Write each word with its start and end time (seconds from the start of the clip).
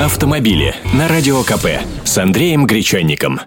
Автомобили 0.00 0.74
на 0.92 1.06
Радио 1.06 1.44
КП 1.44 1.66
с 2.04 2.18
Андреем 2.18 2.66
Гречанником. 2.66 3.40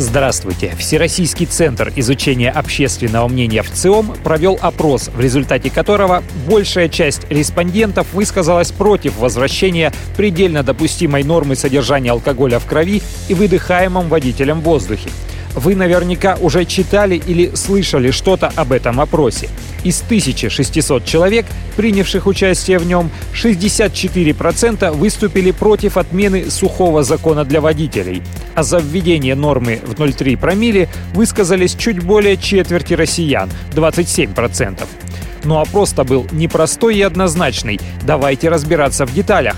Здравствуйте. 0.00 0.76
Всероссийский 0.78 1.46
центр 1.46 1.92
изучения 1.96 2.52
общественного 2.52 3.26
мнения 3.26 3.64
в 3.64 3.70
ЦИОМ 3.70 4.14
провел 4.22 4.56
опрос, 4.62 5.08
в 5.08 5.18
результате 5.18 5.70
которого 5.70 6.22
большая 6.48 6.88
часть 6.88 7.22
респондентов 7.30 8.06
высказалась 8.12 8.70
против 8.70 9.18
возвращения 9.18 9.92
предельно 10.16 10.62
допустимой 10.62 11.24
нормы 11.24 11.56
содержания 11.56 12.12
алкоголя 12.12 12.60
в 12.60 12.66
крови 12.66 13.02
и 13.28 13.34
выдыхаемом 13.34 14.08
водителем 14.08 14.60
воздухе. 14.60 15.10
Вы 15.56 15.74
наверняка 15.74 16.38
уже 16.40 16.64
читали 16.64 17.16
или 17.16 17.56
слышали 17.56 18.12
что-то 18.12 18.52
об 18.54 18.70
этом 18.70 19.00
опросе. 19.00 19.48
Из 19.82 20.00
1600 20.00 21.04
человек, 21.04 21.44
принявших 21.76 22.28
участие 22.28 22.78
в 22.78 22.86
нем, 22.86 23.10
64% 23.34 24.92
выступили 24.92 25.50
против 25.50 25.96
отмены 25.96 26.50
сухого 26.52 27.02
закона 27.02 27.44
для 27.44 27.60
водителей. 27.60 28.22
А 28.58 28.64
за 28.64 28.78
введение 28.78 29.36
нормы 29.36 29.80
в 29.86 29.92
0,3 29.92 30.36
промилле 30.36 30.88
высказались 31.14 31.76
чуть 31.76 32.02
более 32.02 32.36
четверти 32.36 32.94
россиян– 32.94 33.48
27%. 33.70 34.84
Но 35.44 35.60
опрос-то 35.60 36.02
был 36.02 36.26
непростой 36.32 36.96
и 36.96 37.02
однозначный. 37.02 37.78
Давайте 38.02 38.48
разбираться 38.48 39.06
в 39.06 39.14
деталях. 39.14 39.54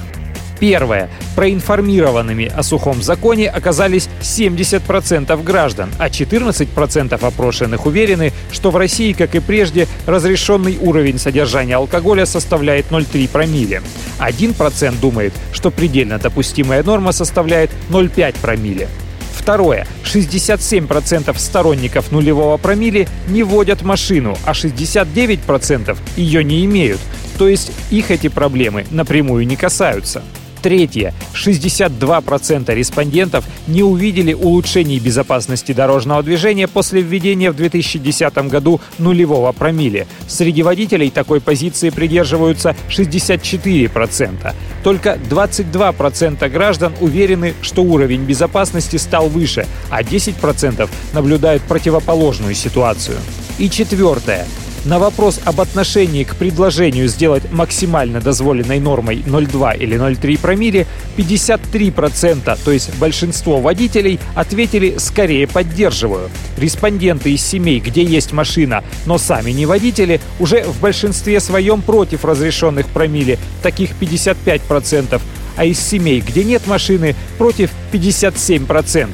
Первое. 0.60 1.08
Проинформированными 1.36 2.52
о 2.54 2.62
сухом 2.62 3.02
законе 3.02 3.48
оказались 3.48 4.08
70% 4.20 5.42
граждан, 5.42 5.90
а 5.98 6.08
14% 6.08 7.26
опрошенных 7.26 7.86
уверены, 7.86 8.32
что 8.52 8.70
в 8.70 8.76
России, 8.76 9.14
как 9.14 9.34
и 9.34 9.40
прежде, 9.40 9.88
разрешенный 10.06 10.76
уровень 10.78 11.18
содержания 11.18 11.76
алкоголя 11.76 12.26
составляет 12.26 12.90
0,3 12.90 13.28
промилле. 13.28 13.82
1% 14.18 15.00
думает, 15.00 15.32
что 15.52 15.70
предельно 15.70 16.18
допустимая 16.18 16.82
норма 16.82 17.12
составляет 17.12 17.70
0,5 17.88 18.36
промилле. 18.42 18.88
Второе. 19.32 19.86
67% 20.04 21.38
сторонников 21.38 22.12
нулевого 22.12 22.58
промилле 22.58 23.08
не 23.28 23.42
водят 23.42 23.80
машину, 23.80 24.36
а 24.44 24.52
69% 24.52 25.96
ее 26.16 26.44
не 26.44 26.66
имеют. 26.66 27.00
То 27.38 27.48
есть 27.48 27.72
их 27.90 28.10
эти 28.10 28.28
проблемы 28.28 28.84
напрямую 28.90 29.46
не 29.46 29.56
касаются. 29.56 30.22
Третье. 30.62 31.14
62% 31.34 32.74
респондентов 32.74 33.44
не 33.66 33.82
увидели 33.82 34.34
улучшений 34.34 34.98
безопасности 34.98 35.72
дорожного 35.72 36.22
движения 36.22 36.68
после 36.68 37.00
введения 37.00 37.50
в 37.50 37.56
2010 37.56 38.48
году 38.48 38.80
нулевого 38.98 39.52
промилле. 39.52 40.06
Среди 40.28 40.62
водителей 40.62 41.10
такой 41.10 41.40
позиции 41.40 41.90
придерживаются 41.90 42.76
64%. 42.88 44.54
Только 44.84 45.18
22% 45.30 46.48
граждан 46.48 46.92
уверены, 47.00 47.54
что 47.62 47.82
уровень 47.82 48.24
безопасности 48.24 48.96
стал 48.96 49.28
выше, 49.28 49.66
а 49.90 50.02
10% 50.02 50.88
наблюдают 51.14 51.62
противоположную 51.62 52.54
ситуацию. 52.54 53.16
И 53.58 53.68
четвертое. 53.70 54.46
На 54.86 54.98
вопрос 54.98 55.38
об 55.44 55.60
отношении 55.60 56.24
к 56.24 56.36
предложению 56.36 57.06
сделать 57.06 57.52
максимально 57.52 58.18
дозволенной 58.22 58.80
нормой 58.80 59.16
0,2 59.26 59.76
или 59.76 59.98
0,3 59.98 60.38
промилле 60.38 60.86
53%, 61.18 62.58
то 62.64 62.70
есть 62.70 62.96
большинство 62.96 63.60
водителей, 63.60 64.18
ответили 64.34 64.96
«скорее 64.96 65.46
поддерживаю». 65.46 66.30
Респонденты 66.56 67.30
из 67.30 67.44
семей, 67.44 67.80
где 67.80 68.02
есть 68.02 68.32
машина, 68.32 68.82
но 69.04 69.18
сами 69.18 69.50
не 69.50 69.66
водители, 69.66 70.18
уже 70.38 70.64
в 70.64 70.80
большинстве 70.80 71.40
своем 71.40 71.82
против 71.82 72.24
разрешенных 72.24 72.86
промилле, 72.86 73.38
таких 73.62 73.90
55%, 74.00 75.20
а 75.56 75.64
из 75.66 75.78
семей, 75.78 76.22
где 76.22 76.42
нет 76.42 76.66
машины, 76.66 77.14
против 77.36 77.70
57%. 77.92 79.10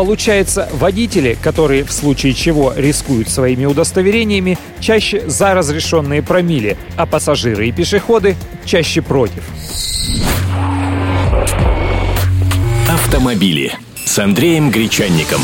Получается, 0.00 0.66
водители, 0.72 1.36
которые 1.42 1.84
в 1.84 1.92
случае 1.92 2.32
чего 2.32 2.72
рискуют 2.74 3.28
своими 3.28 3.66
удостоверениями, 3.66 4.56
чаще 4.80 5.28
за 5.28 5.52
разрешенные 5.52 6.22
промили, 6.22 6.78
а 6.96 7.04
пассажиры 7.04 7.68
и 7.68 7.70
пешеходы 7.70 8.34
чаще 8.64 9.02
против. 9.02 9.44
Автомобили 12.88 13.74
с 14.02 14.18
Андреем 14.18 14.70
Гречанником. 14.70 15.42